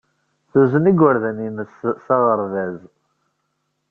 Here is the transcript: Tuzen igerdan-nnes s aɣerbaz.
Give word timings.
Tuzen 0.49 0.89
igerdan-nnes 0.91 1.75
s 2.03 2.07
aɣerbaz. 2.15 2.79